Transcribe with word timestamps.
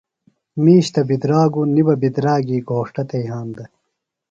مِیش 0.63 0.85
تہ 0.93 1.01
بِدراگوۡ 1.07 1.67
نیۡ 1.73 1.85
بہ 1.87 1.93
بِدراگی 2.01 2.57
گھوݜٹہ 2.67 3.03
تھےۡ 3.09 3.25
یھاندہ۔ 3.27 3.63